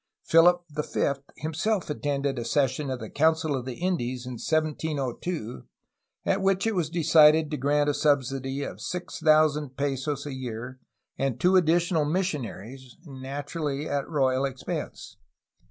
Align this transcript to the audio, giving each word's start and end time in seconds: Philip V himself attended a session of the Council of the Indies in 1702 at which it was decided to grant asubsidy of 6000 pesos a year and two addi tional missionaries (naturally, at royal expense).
Philip 0.23 0.63
V 0.71 1.13
himself 1.37 1.87
attended 1.87 2.39
a 2.39 2.43
session 2.43 2.89
of 2.89 2.99
the 2.99 3.09
Council 3.11 3.55
of 3.55 3.65
the 3.65 3.75
Indies 3.75 4.25
in 4.25 4.39
1702 4.43 5.67
at 6.25 6.41
which 6.41 6.65
it 6.65 6.73
was 6.73 6.89
decided 6.89 7.51
to 7.51 7.57
grant 7.57 7.87
asubsidy 7.87 8.63
of 8.67 8.81
6000 8.81 9.77
pesos 9.77 10.25
a 10.25 10.33
year 10.33 10.79
and 11.19 11.39
two 11.39 11.51
addi 11.51 11.75
tional 11.75 12.11
missionaries 12.11 12.97
(naturally, 13.05 13.87
at 13.87 14.09
royal 14.09 14.43
expense). 14.43 15.17